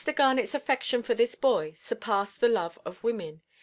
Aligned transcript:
Garnetʼs 0.03 0.55
affection 0.55 1.03
for 1.03 1.13
this 1.13 1.35
boy 1.35 1.73
surpassed 1.75 2.41
the 2.41 2.49
love 2.49 2.79
of 2.85 3.03
women. 3.03 3.43